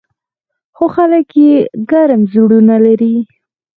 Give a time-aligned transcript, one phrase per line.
[0.75, 1.53] خو خلک یې
[1.91, 3.15] ګرم زړونه لري.